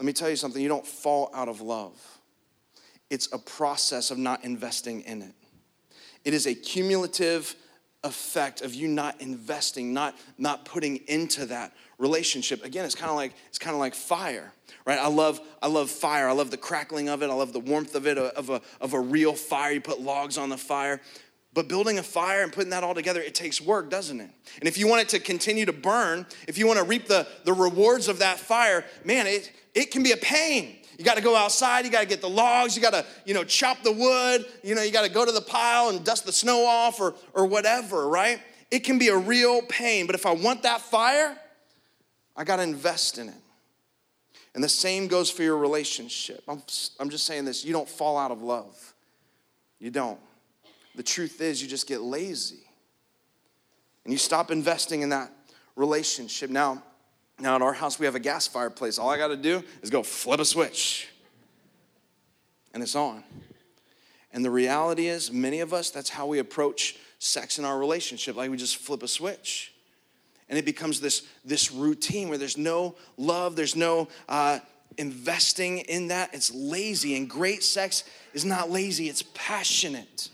[0.00, 1.92] Let me tell you something you don't fall out of love,
[3.10, 5.34] it's a process of not investing in it.
[6.24, 7.54] It is a cumulative
[8.02, 12.64] effect of you not investing, not, not putting into that relationship.
[12.64, 14.54] Again, it's kind of like it's kind of like fire,
[14.86, 14.98] right?
[14.98, 16.30] I love I love fire.
[16.30, 17.28] I love the crackling of it.
[17.28, 19.72] I love the warmth of it of a of a real fire.
[19.72, 21.02] You put logs on the fire.
[21.52, 24.30] But building a fire and putting that all together, it takes work, doesn't it?
[24.60, 27.26] And if you want it to continue to burn, if you want to reap the,
[27.44, 30.76] the rewards of that fire, man, it, it can be a pain.
[30.96, 33.34] You got to go outside, you got to get the logs, you got to, you
[33.34, 36.26] know, chop the wood, you know, you got to go to the pile and dust
[36.26, 38.40] the snow off or or whatever, right?
[38.70, 41.36] It can be a real pain, but if I want that fire,
[42.36, 43.34] I got to invest in it.
[44.54, 46.42] And the same goes for your relationship.
[46.46, 46.62] I'm,
[46.98, 48.94] I'm just saying this you don't fall out of love.
[49.78, 50.20] You don't.
[51.00, 52.60] The truth is, you just get lazy
[54.04, 55.32] and you stop investing in that
[55.74, 56.50] relationship.
[56.50, 56.82] Now,
[57.38, 58.98] now, at our house, we have a gas fireplace.
[58.98, 61.08] All I got to do is go flip a switch,
[62.74, 63.24] and it's on.
[64.34, 68.36] And the reality is, many of us, that's how we approach sex in our relationship.
[68.36, 69.72] Like we just flip a switch.
[70.50, 74.58] And it becomes this, this routine where there's no love, there's no uh,
[74.98, 76.34] investing in that.
[76.34, 77.16] It's lazy.
[77.16, 80.28] And great sex is not lazy, it's passionate.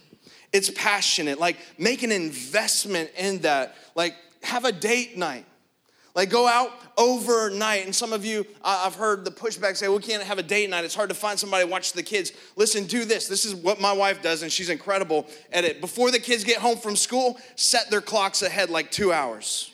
[0.52, 1.38] It's passionate.
[1.38, 3.76] Like make an investment in that.
[3.94, 5.46] Like have a date night
[6.16, 7.84] like go out overnight.
[7.84, 10.82] And some of you, I've heard the pushback say, we can't have a date night.
[10.84, 12.32] It's hard to find somebody to watch the kids.
[12.56, 13.28] Listen, do this.
[13.28, 15.82] This is what my wife does, and she's incredible at it.
[15.82, 19.70] Before the kids get home from school, set their clocks ahead like two hours.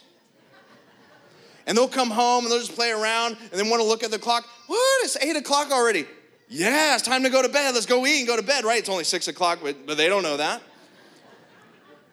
[1.64, 4.10] And they'll come home and they'll just play around and then want to look at
[4.10, 4.44] the clock.
[4.66, 5.04] What?
[5.04, 6.06] It's eight o'clock already.
[6.54, 7.72] Yeah, it's time to go to bed.
[7.72, 8.78] Let's go eat and go to bed, right?
[8.78, 10.60] It's only six o'clock, but, but they don't know that.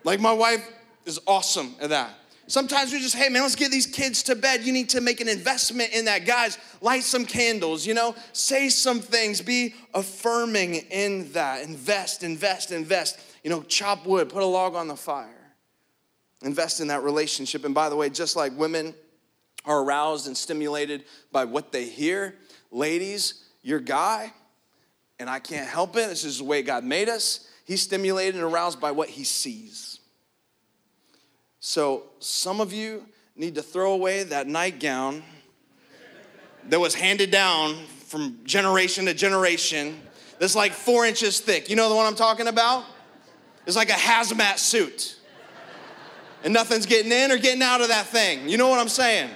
[0.05, 0.65] Like my wife
[1.05, 2.11] is awesome at that.
[2.47, 4.63] Sometimes we just, hey man, let's get these kids to bed.
[4.63, 6.25] You need to make an investment in that.
[6.25, 11.65] Guys, light some candles, you know, say some things, be affirming in that.
[11.65, 13.19] Invest, invest, invest.
[13.43, 15.53] You know, chop wood, put a log on the fire.
[16.43, 17.65] Invest in that relationship.
[17.65, 18.95] And by the way, just like women
[19.65, 22.35] are aroused and stimulated by what they hear,
[22.71, 24.33] ladies, your guy,
[25.19, 28.43] and I can't help it, this is the way God made us, he's stimulated and
[28.43, 29.99] aroused by what he sees.
[31.59, 33.05] So some of you
[33.35, 35.23] need to throw away that nightgown
[36.69, 37.75] that was handed down
[38.07, 39.99] from generation to generation
[40.39, 41.69] that's like four inches thick.
[41.69, 42.85] You know the one I'm talking about?
[43.65, 45.17] It's like a hazmat suit.
[46.43, 48.47] And nothing's getting in or getting out of that thing.
[48.47, 49.29] You know what I'm saying?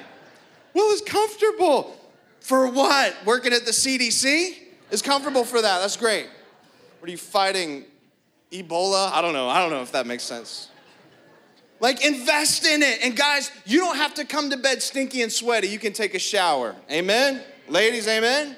[0.74, 1.98] Well, it's comfortable.
[2.44, 3.16] For what?
[3.26, 4.60] Working at the CDC?
[4.92, 5.80] is comfortable for that.
[5.80, 6.28] That's great.
[7.00, 7.86] What are you fighting?
[8.52, 9.12] Ebola?
[9.12, 9.50] I don't know.
[9.50, 10.70] I don't know if that makes sense.
[11.80, 13.00] Like, invest in it.
[13.04, 15.68] And guys, you don't have to come to bed stinky and sweaty.
[15.68, 16.76] You can take a shower.
[16.92, 17.42] Amen?
[17.68, 18.56] Ladies, amen?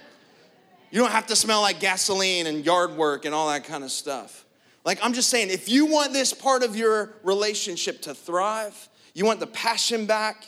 [0.91, 3.91] You don't have to smell like gasoline and yard work and all that kind of
[3.91, 4.45] stuff.
[4.83, 9.25] Like, I'm just saying, if you want this part of your relationship to thrive, you
[9.25, 10.45] want the passion back,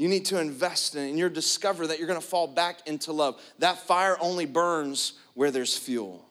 [0.00, 1.10] you need to invest in it.
[1.10, 3.38] And you'll discover that you're gonna fall back into love.
[3.58, 6.24] That fire only burns where there's fuel.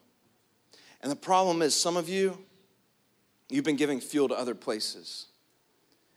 [1.01, 2.39] And the problem is, some of you,
[3.47, 5.27] you've been giving fuel to other places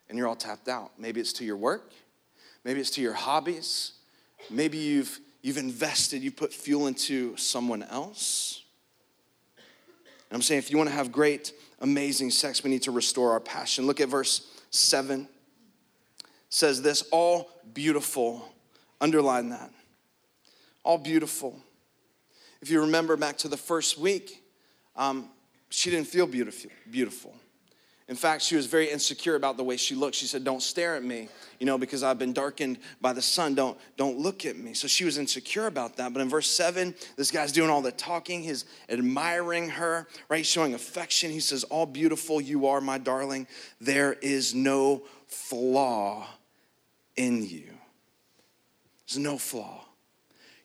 [0.08, 0.92] and you're all tapped out.
[0.96, 1.92] Maybe it's to your work,
[2.64, 3.92] maybe it's to your hobbies,
[4.48, 8.62] maybe you've you've invested, you put fuel into someone else.
[10.30, 13.32] And I'm saying if you want to have great, amazing sex, we need to restore
[13.32, 13.86] our passion.
[13.86, 15.28] Look at verse 7.
[16.52, 18.46] Says this, all beautiful.
[19.00, 19.70] Underline that.
[20.84, 21.58] All beautiful.
[22.60, 24.44] If you remember back to the first week,
[24.94, 25.30] um,
[25.70, 26.70] she didn't feel beautiful.
[26.90, 27.34] beautiful.
[28.06, 30.14] In fact, she was very insecure about the way she looked.
[30.14, 33.54] She said, Don't stare at me, you know, because I've been darkened by the sun.
[33.54, 34.74] Don't, don't look at me.
[34.74, 36.12] So she was insecure about that.
[36.12, 38.42] But in verse 7, this guy's doing all the talking.
[38.42, 40.36] He's admiring her, right?
[40.36, 41.30] He's showing affection.
[41.30, 43.46] He says, All beautiful you are, my darling.
[43.80, 46.28] There is no flaw
[47.16, 47.64] in you.
[49.06, 49.84] There's no flaw.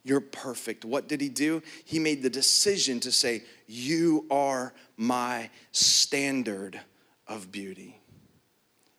[0.04, 0.86] You're perfect.
[0.86, 1.62] What did he do?
[1.84, 6.80] He made the decision to say, You are my standard
[7.28, 8.00] of beauty.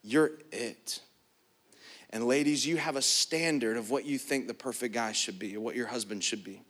[0.02, 1.00] You're it.
[2.10, 5.56] And ladies, you have a standard of what you think the perfect guy should be
[5.56, 6.62] or what your husband should be.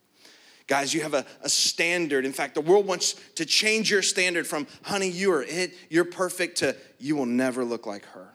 [0.68, 2.26] Guys, you have a, a standard.
[2.26, 6.04] In fact, the world wants to change your standard from, honey, you are it, you're
[6.04, 8.28] perfect, to you will never look like her.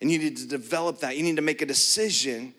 [0.00, 1.16] And you need to develop that.
[1.16, 2.54] You need to make a decision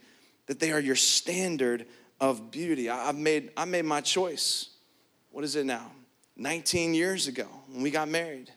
[0.47, 1.85] that they are your standard
[2.19, 2.89] of beauty.
[2.89, 4.69] I've made, I made my choice.
[5.31, 5.91] What is it now?
[6.37, 8.51] 19 years ago when we got married,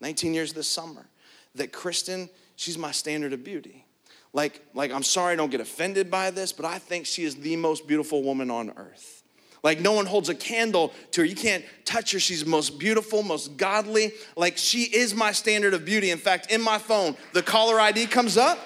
[0.00, 1.06] 19 years this summer,
[1.54, 3.84] that Kristen, she's my standard of beauty.
[4.32, 7.56] Like, like, I'm sorry, don't get offended by this, but I think she is the
[7.56, 9.23] most beautiful woman on earth.
[9.64, 11.24] Like, no one holds a candle to her.
[11.24, 12.20] You can't touch her.
[12.20, 14.12] She's most beautiful, most godly.
[14.36, 16.10] Like, she is my standard of beauty.
[16.10, 18.58] In fact, in my phone, the caller ID comes up.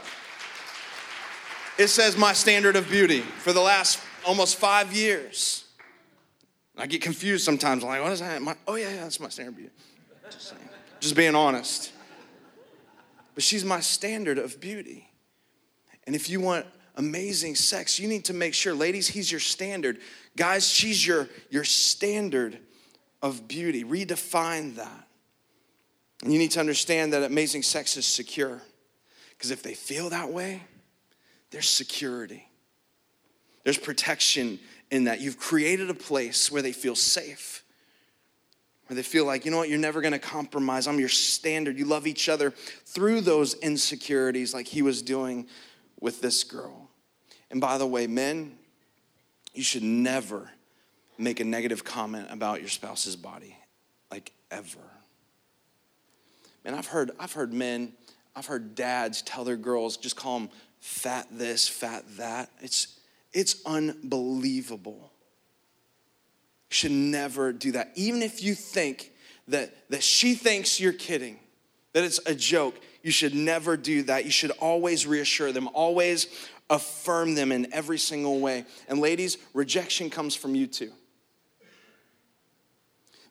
[1.79, 5.65] It says my standard of beauty for the last almost five years.
[6.77, 7.85] I get confused sometimes.
[7.85, 8.43] I'm like, what is that?
[8.43, 9.73] My, oh, yeah, yeah, that's my standard of beauty.
[10.31, 10.69] Just, saying.
[10.99, 11.93] Just being honest.
[13.37, 15.09] But she's my standard of beauty.
[16.09, 19.99] And if you want amazing sex, you need to make sure, ladies, he's your standard.
[20.39, 22.61] Guys, she's your, your standard
[23.21, 23.83] of beauty.
[23.83, 25.09] Redefine that.
[26.23, 28.63] And you need to understand that amazing sex is secure.
[29.31, 30.63] Because if they feel that way,
[31.51, 32.49] there's security,
[33.65, 34.61] there's protection
[34.93, 35.21] in that.
[35.21, 37.65] You've created a place where they feel safe,
[38.87, 40.87] where they feel like, you know what, you're never gonna compromise.
[40.87, 41.77] I'm your standard.
[41.77, 42.53] You love each other
[42.87, 45.49] through those insecurities, like he was doing
[46.01, 46.91] with this girl.
[47.51, 48.57] And by the way, men,
[49.59, 50.49] you should never
[51.19, 53.57] make a negative comment about your spouse's body,
[54.09, 54.79] like ever.
[56.65, 57.93] And I've heard, I've heard men,
[58.37, 62.51] I've heard dads tell their girls, just call them fat this, fat that.
[62.61, 63.01] It's,
[63.33, 65.11] it's unbelievable.
[66.71, 67.91] You should never do that.
[67.97, 69.11] Even if you think
[69.49, 71.41] that, that she thinks you're kidding,
[71.95, 74.25] that it's a joke, you should never do that.
[74.25, 76.29] You should always reassure them, always
[76.71, 78.65] affirm them in every single way.
[78.89, 80.93] And ladies, rejection comes from you too.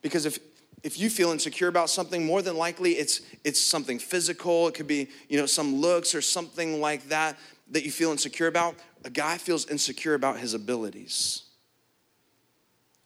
[0.02, 0.40] Because if
[0.84, 4.68] if you feel insecure about something, more than likely it's it's something physical.
[4.68, 7.38] It could be, you know, some looks or something like that
[7.72, 8.76] that you feel insecure about.
[9.04, 11.44] A guy feels insecure about his abilities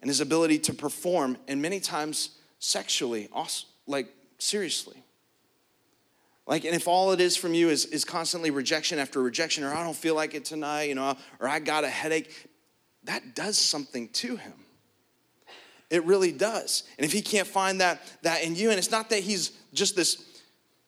[0.01, 4.07] and his ability to perform, and many times sexually, also, like
[4.39, 5.00] seriously.
[6.51, 9.73] Like, and if all it is from you is, is constantly rejection after rejection, or
[9.73, 12.49] I don't feel like it tonight, you know, or I got a headache,
[13.05, 14.55] that does something to him.
[15.89, 16.83] It really does.
[16.97, 19.95] And if he can't find that, that in you, and it's not that he's just
[19.95, 20.41] this,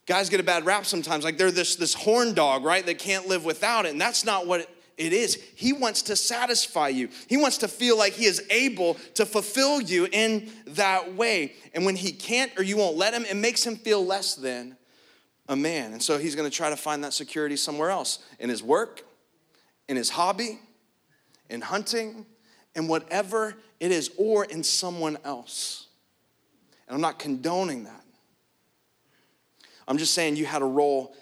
[0.06, 3.30] guys get a bad rap sometimes, like they're this, this horn dog, right, that can't
[3.30, 3.94] live without it.
[3.94, 5.42] And that's not what it, it is.
[5.56, 7.08] He wants to satisfy you.
[7.30, 11.54] He wants to feel like he is able to fulfill you in that way.
[11.74, 14.76] And when he can't or you won't let him, it makes him feel less than
[15.48, 15.94] a man.
[15.94, 19.04] And so he's going to try to find that security somewhere else in his work,
[19.88, 20.60] in his hobby,
[21.50, 22.26] in hunting,
[22.76, 25.88] in whatever it is, or in someone else.
[26.88, 28.04] And I'm not condoning that.
[29.88, 31.16] I'm just saying you had a role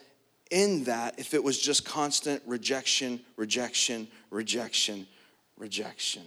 [0.51, 5.07] in that if it was just constant rejection, rejection, rejection,
[5.57, 6.23] rejection.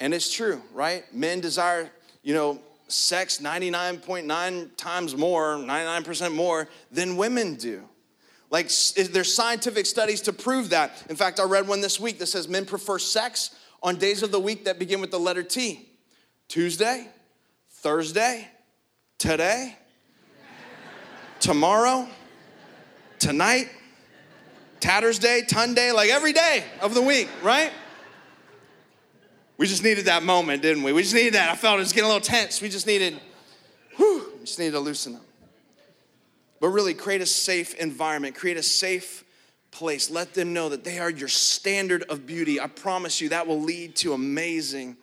[0.00, 1.04] And it's true, right?
[1.14, 1.90] Men desire,
[2.22, 7.82] you know, sex 99.9 times more, 99% more than women do.
[8.50, 11.04] Like, there's scientific studies to prove that.
[11.08, 14.30] In fact, I read one this week that says men prefer sex on days of
[14.30, 15.88] the week that begin with the letter T
[16.48, 17.08] Tuesday,
[17.70, 18.46] Thursday,
[19.18, 19.74] today,
[21.40, 22.06] tomorrow,
[23.18, 23.70] tonight,
[24.80, 27.72] Tatter's Day, Ton Day, like every day of the week, right?
[29.62, 30.92] We just needed that moment, didn't we?
[30.92, 31.48] We just needed that.
[31.48, 32.60] I felt it was getting a little tense.
[32.60, 33.20] We just needed,
[33.94, 35.22] whew, we just needed to loosen up.
[36.60, 39.22] But really, create a safe environment, create a safe
[39.70, 40.10] place.
[40.10, 42.58] Let them know that they are your standard of beauty.
[42.58, 44.96] I promise you that will lead to amazing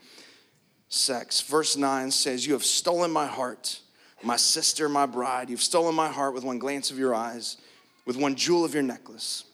[0.89, 1.39] sex.
[1.39, 3.79] Verse 9 says, You have stolen my heart,
[4.23, 5.49] my sister, my bride.
[5.49, 7.55] You've stolen my heart with one glance of your eyes,
[8.05, 9.45] with one jewel of your necklace.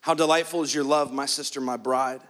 [0.00, 2.20] How delightful is your love, my sister, my bride.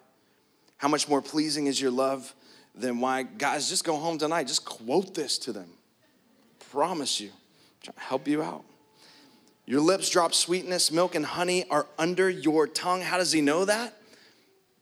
[0.79, 2.35] How much more pleasing is your love
[2.75, 3.25] than why?
[3.25, 4.47] Guys, just go home tonight.
[4.47, 5.69] Just quote this to them.
[6.71, 7.31] Promise you.
[7.97, 8.65] Help you out.
[9.67, 13.03] Your lips drop sweetness, milk and honey are under your tongue.
[13.03, 13.95] How does he know that?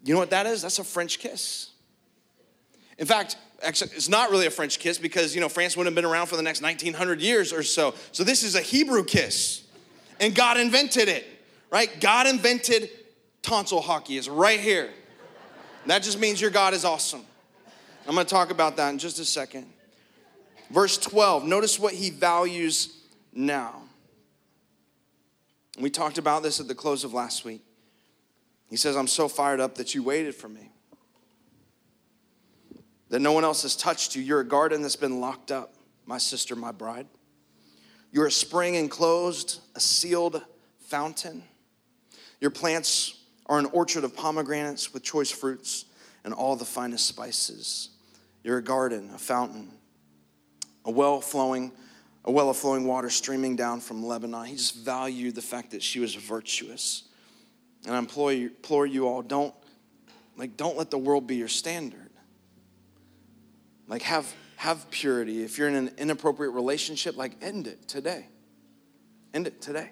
[0.04, 0.62] You know what that is?
[0.62, 1.70] That's a French kiss.
[2.98, 6.08] In fact, it's not really a French kiss because, you know, France wouldn't have been
[6.08, 7.94] around for the next 1900 years or so.
[8.12, 9.64] So this is a Hebrew kiss.
[10.20, 11.26] And God invented it,
[11.70, 12.00] right?
[12.00, 12.90] God invented
[13.42, 14.18] tonsil hockey.
[14.18, 14.90] It's right here.
[15.86, 17.22] That just means your God is awesome.
[18.06, 19.66] I'm going to talk about that in just a second.
[20.70, 23.82] Verse 12, notice what he values now.
[25.78, 27.62] We talked about this at the close of last week.
[28.68, 30.70] He says, I'm so fired up that you waited for me.
[33.10, 34.22] That no one else has touched you.
[34.22, 35.74] You're a garden that's been locked up,
[36.04, 37.06] my sister, my bride.
[38.10, 40.42] You're a spring enclosed, a sealed
[40.80, 41.44] fountain.
[42.40, 43.15] Your plants
[43.46, 45.86] are an orchard of pomegranates with choice fruits
[46.24, 47.90] and all the finest spices.
[48.42, 49.70] You're a garden, a fountain,
[50.84, 51.72] a well flowing,
[52.24, 54.46] a well of flowing water streaming down from Lebanon.
[54.46, 57.04] He just valued the fact that she was virtuous.
[57.86, 59.54] And I implore you, implore you all, don't,
[60.36, 62.10] like, don't let the world be your standard.
[63.86, 65.44] Like, have, have purity.
[65.44, 68.26] If you're in an inappropriate relationship, like, end it today.
[69.32, 69.90] End it today.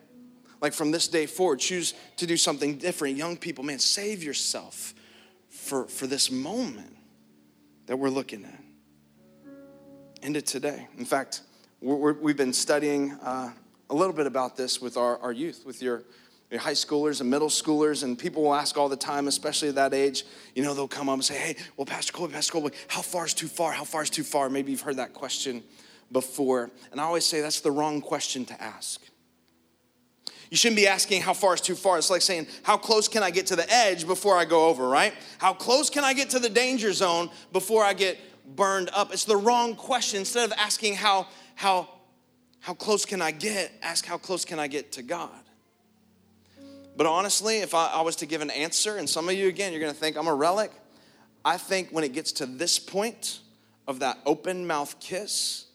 [0.65, 3.19] Like, from this day forward, choose to do something different.
[3.19, 4.95] Young people, man, save yourself
[5.51, 6.97] for, for this moment
[7.85, 8.61] that we're looking at.
[10.23, 10.89] It today.
[10.97, 11.43] In fact,
[11.83, 13.53] we have been studying uh,
[13.91, 16.03] a little bit about this with our, our youth, with your
[16.51, 19.75] your high schoolers and middle schoolers, and people will ask all the time, especially at
[19.75, 22.75] that age, you know, they'll come up and say, hey, well, Pastor Colby, Pastor Colby,
[22.89, 23.73] how far is too far?
[23.73, 24.49] How far is too far?
[24.49, 25.63] Maybe you've heard that question
[26.11, 26.71] before.
[26.91, 29.03] And I always say that's the wrong question to ask.
[30.55, 31.99] You shouldn't be asking how far is too far.
[31.99, 34.87] It's like saying, how close can I get to the edge before I go over,
[34.87, 35.13] right?
[35.39, 38.21] How close can I get to the danger zone before I get
[38.55, 39.13] burned up?
[39.13, 40.21] It's the wrong question.
[40.21, 41.27] Instead of asking how,
[41.57, 41.89] how,
[42.61, 45.43] how close can I get, ask how close can I get to God?
[46.97, 49.73] But honestly, if I, I was to give an answer, and some of you, again,
[49.73, 50.71] you're gonna think I'm a relic.
[51.45, 53.41] I think when it gets to this point
[53.89, 55.67] of that open mouth kiss,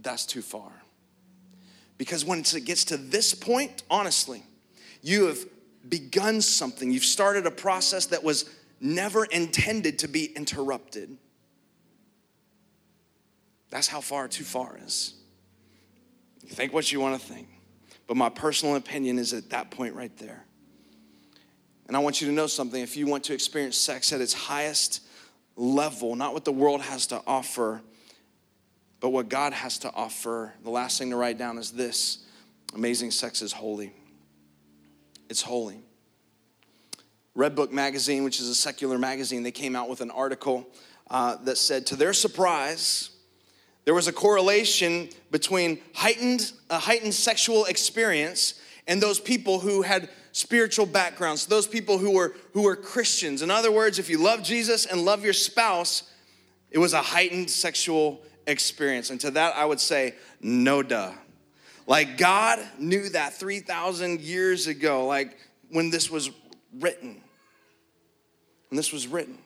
[0.00, 0.70] that's too far.
[1.98, 4.44] Because when it gets to this point, honestly,
[5.02, 5.44] you have
[5.88, 6.90] begun something.
[6.90, 8.48] You've started a process that was
[8.80, 11.16] never intended to be interrupted.
[13.70, 15.14] That's how far too far is.
[16.42, 17.48] You think what you want to think.
[18.06, 20.44] But my personal opinion is at that point right there.
[21.86, 22.80] And I want you to know something.
[22.82, 25.02] If you want to experience sex at its highest
[25.56, 27.82] level, not what the world has to offer,
[29.00, 32.24] but what God has to offer, the last thing to write down is this
[32.74, 33.92] amazing sex is holy.
[35.28, 35.80] It's holy.
[37.36, 40.68] Redbook Magazine, which is a secular magazine, they came out with an article
[41.10, 43.10] uh, that said, to their surprise,
[43.84, 50.08] there was a correlation between heightened, a heightened sexual experience and those people who had
[50.32, 53.42] spiritual backgrounds, those people who were, who were Christians.
[53.42, 56.10] In other words, if you love Jesus and love your spouse,
[56.70, 59.10] it was a heightened sexual experience.
[59.10, 61.12] And to that, I would say, no duh.
[61.86, 65.38] Like God knew that 3,000 years ago, like
[65.70, 66.30] when this was
[66.78, 67.20] written.
[68.70, 69.38] When this was written.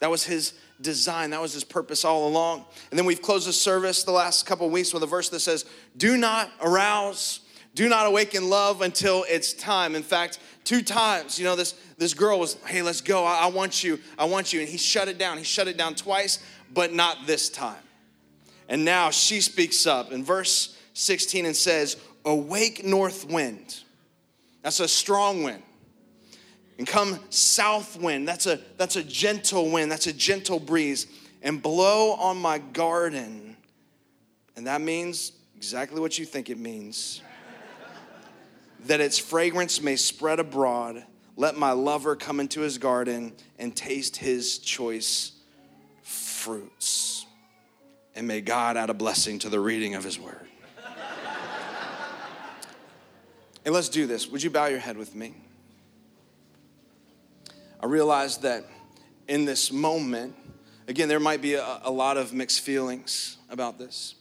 [0.00, 1.30] That was his design.
[1.30, 2.64] That was his purpose all along.
[2.90, 5.64] And then we've closed the service the last couple weeks with a verse that says,
[5.96, 7.40] Do not arouse,
[7.74, 9.94] do not awaken love until it's time.
[9.94, 13.24] In fact, two times, you know, this, this girl was, Hey, let's go.
[13.24, 13.98] I, I want you.
[14.18, 14.60] I want you.
[14.60, 15.38] And he shut it down.
[15.38, 16.38] He shut it down twice,
[16.72, 17.82] but not this time.
[18.70, 23.80] And now she speaks up in verse 16 and says, Awake north wind.
[24.62, 25.62] That's a strong wind
[26.80, 28.26] and come south wind.
[28.26, 31.06] That's a, that's a gentle wind, that's a gentle breeze,
[31.42, 33.58] and blow on my garden.
[34.56, 37.20] And that means exactly what you think it means
[38.86, 41.04] that its fragrance may spread abroad.
[41.36, 45.32] Let my lover come into his garden and taste his choice
[46.02, 47.19] fruits.
[48.20, 50.46] And may God add a blessing to the reading of his word.
[53.64, 54.28] and let's do this.
[54.28, 55.32] Would you bow your head with me?
[57.82, 58.66] I realize that
[59.26, 60.34] in this moment,
[60.86, 64.16] again, there might be a, a, lot of mixed feelings about this.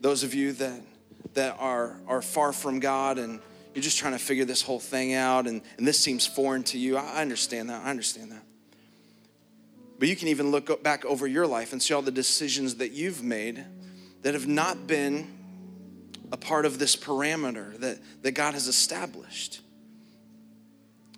[0.00, 0.80] Those of you that,
[1.34, 3.38] that are, are far from God and
[3.74, 6.78] you're just trying to figure this whole thing out and, and this seems foreign to
[6.78, 7.84] you, I understand that.
[7.84, 8.44] I understand that.
[10.00, 12.92] But you can even look back over your life and see all the decisions that
[12.92, 13.62] you've made
[14.22, 15.30] that have not been
[16.32, 19.60] a part of this parameter that, that God has established.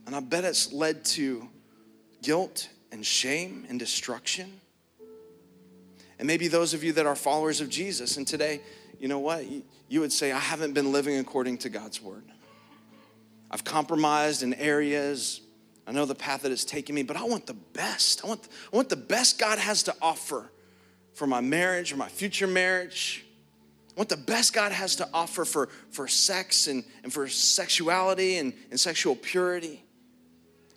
[0.04, 1.48] And I bet it's led to
[2.22, 4.52] guilt and shame and destruction.
[6.18, 8.62] And maybe those of you that are followers of Jesus, and today,
[8.98, 9.44] you know what?
[9.88, 12.24] You would say, I haven't been living according to God's word.
[13.48, 15.40] I've compromised in areas.
[15.86, 18.24] I know the path that it's taken me, but I want the best.
[18.24, 20.50] I want, I want the best God has to offer
[21.14, 23.24] for my marriage or my future marriage.
[23.96, 28.36] I want the best God has to offer for, for sex and, and for sexuality
[28.38, 29.84] and, and sexual purity.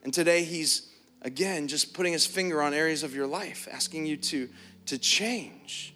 [0.04, 0.92] And today he's
[1.22, 4.50] again just putting his finger on areas of your life, asking you to,
[4.88, 5.95] to change.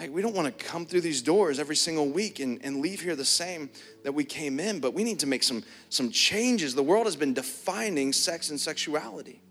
[0.00, 3.02] Like, we don't want to come through these doors every single week and, and leave
[3.02, 3.68] here the same
[4.02, 6.74] that we came in, but we need to make some, some changes.
[6.74, 9.42] The world has been defining sex and sexuality.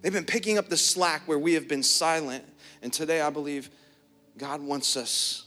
[0.00, 2.46] They've been picking up the slack where we have been silent.
[2.80, 3.68] And today, I believe
[4.38, 5.44] God wants us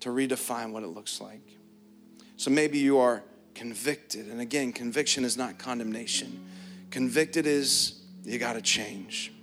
[0.00, 1.42] to redefine what it looks like.
[2.38, 3.22] So maybe you are
[3.54, 4.28] convicted.
[4.28, 6.48] And again, conviction is not condemnation,
[6.90, 9.34] convicted is you got to change.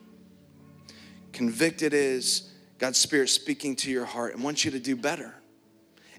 [1.33, 5.33] Convicted is God's Spirit speaking to your heart and wants you to do better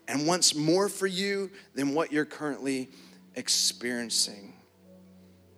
[0.09, 2.91] and wants more for you than what you're currently
[3.35, 4.55] experiencing.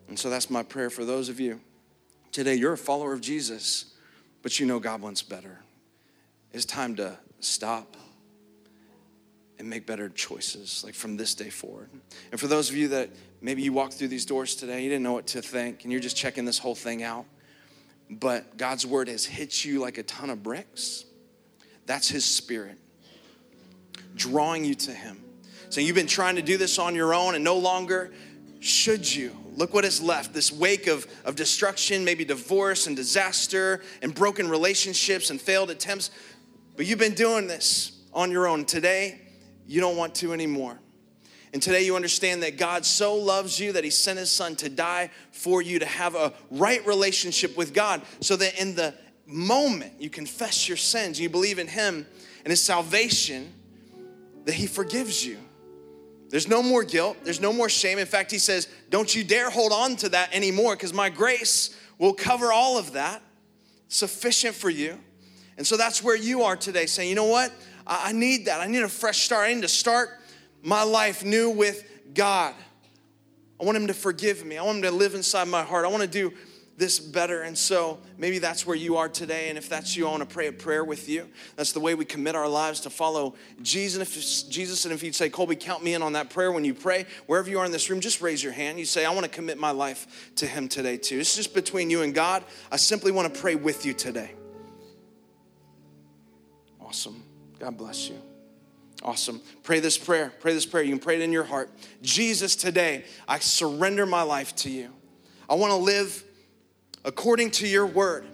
[0.09, 1.61] And so that's my prayer for those of you
[2.33, 2.55] today.
[2.55, 3.95] You're a follower of Jesus,
[4.43, 5.61] but you know God wants better.
[6.53, 7.97] It's time to stop
[9.59, 11.91] and make better choices, like from this day forward.
[12.31, 15.03] And for those of you that maybe you walked through these doors today, you didn't
[15.03, 17.27] know what to think, and you're just checking this whole thing out,
[18.11, 21.05] but God's word has hit you like a ton of bricks.
[21.87, 22.79] That's His Spirit
[24.15, 25.23] drawing you to Him.
[25.71, 28.13] So you've been trying to do this on your own, and no longer
[28.61, 29.37] should you.
[29.55, 34.49] Look what is left this wake of, of destruction, maybe divorce and disaster, and broken
[34.49, 36.11] relationships and failed attempts.
[36.77, 38.65] But you've been doing this on your own.
[38.65, 39.21] Today,
[39.67, 40.79] you don't want to anymore.
[41.53, 44.69] And today you understand that God so loves you that He sent His Son to
[44.69, 48.95] die for you to have a right relationship with God so that in the
[49.27, 52.07] moment you confess your sins, you believe in Him
[52.45, 53.53] and His salvation,
[54.45, 55.39] that He forgives you.
[56.29, 57.99] There's no more guilt, there's no more shame.
[57.99, 61.75] In fact, He says, Don't you dare hold on to that anymore because my grace
[61.99, 63.23] will cover all of that,
[63.89, 64.99] sufficient for you.
[65.57, 67.53] And so that's where you are today, saying, You know what?
[67.87, 68.61] I need that.
[68.61, 69.49] I need a fresh start.
[69.49, 70.11] I need to start
[70.63, 71.85] my life new with
[72.15, 72.55] God.
[73.61, 74.57] I want Him to forgive me.
[74.59, 75.85] I want Him to live inside my heart.
[75.85, 76.33] I want to do
[76.79, 77.43] this better.
[77.43, 79.49] And so maybe that's where you are today.
[79.49, 81.29] And if that's you, I want to pray a prayer with you.
[81.57, 84.01] That's the way we commit our lives to follow Jesus.
[84.01, 86.75] If, Jesus, and if you'd say, Colby, count me in on that prayer when you
[86.75, 88.79] pray, wherever you are in this room, just raise your hand.
[88.79, 91.19] You say, I want to commit my life to Him today, too.
[91.19, 92.45] It's just between you and God.
[92.71, 94.31] I simply want to pray with you today.
[96.81, 97.25] Awesome.
[97.59, 98.23] God bless you.
[99.03, 99.41] Awesome.
[99.63, 100.33] Pray this prayer.
[100.41, 100.83] Pray this prayer.
[100.83, 101.71] You can pray it in your heart.
[102.03, 104.91] Jesus, today, I surrender my life to you.
[105.49, 106.25] I want to live
[107.05, 108.27] according to your word.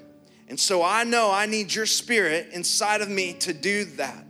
[0.48, 4.24] And so I know I need your spirit inside of me to do that,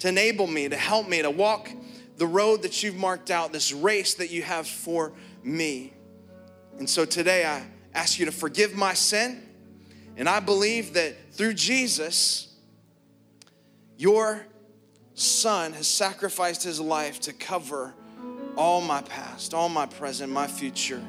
[0.00, 1.70] to enable me, to help me, to walk
[2.16, 5.12] the road that you've marked out, this race that you have for
[5.42, 5.94] me.
[6.78, 9.42] And so today I ask you to forgive my sin.
[10.16, 12.54] And I believe that through Jesus,
[13.96, 14.46] your
[15.20, 17.94] son has sacrificed his life to cover
[18.56, 21.02] all my past, all my present, my future.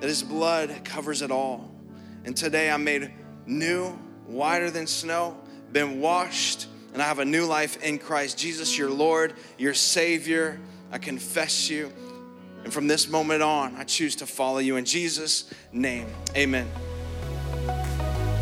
[0.00, 1.70] That his blood covers it all.
[2.24, 3.12] And today I'm made
[3.46, 3.90] new,
[4.26, 5.36] whiter than snow,
[5.72, 8.38] been washed, and I have a new life in Christ.
[8.38, 10.58] Jesus, your Lord, your Savior.
[10.90, 11.92] I confess you.
[12.64, 16.08] And from this moment on, I choose to follow you in Jesus' name.
[16.34, 16.66] Amen.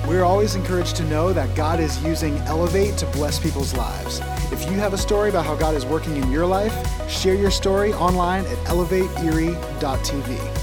[0.06, 4.20] We're always encouraged to know that God is using Elevate to bless people's lives.
[4.52, 6.74] If you have a story about how God is working in your life,
[7.10, 10.53] share your story online at elevateerie.tv.